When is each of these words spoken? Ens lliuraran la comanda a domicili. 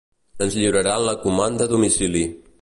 Ens 0.45 0.55
lliuraran 0.61 1.05
la 1.09 1.13
comanda 1.27 1.65
a 1.65 1.71
domicili. 1.75 2.25